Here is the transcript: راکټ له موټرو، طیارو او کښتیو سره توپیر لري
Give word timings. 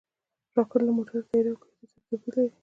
راکټ 0.55 0.81
له 0.85 0.91
موټرو، 0.97 1.27
طیارو 1.29 1.51
او 1.53 1.59
کښتیو 1.61 1.89
سره 1.93 2.03
توپیر 2.07 2.33
لري 2.37 2.51